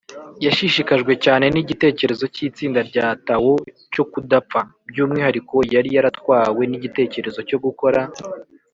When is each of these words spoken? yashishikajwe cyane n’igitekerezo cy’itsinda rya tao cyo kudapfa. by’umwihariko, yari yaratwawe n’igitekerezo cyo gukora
yashishikajwe 0.45 1.13
cyane 1.25 1.45
n’igitekerezo 1.53 2.25
cy’itsinda 2.33 2.79
rya 2.89 3.07
tao 3.27 3.51
cyo 3.93 4.03
kudapfa. 4.11 4.59
by’umwihariko, 4.89 5.55
yari 5.73 5.89
yaratwawe 5.95 6.61
n’igitekerezo 6.67 7.39
cyo 7.49 7.57
gukora 7.65 8.01